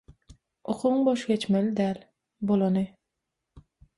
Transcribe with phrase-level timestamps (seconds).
[0.73, 2.01] Okuň boş geçmeli däl.
[2.51, 2.87] Bolany.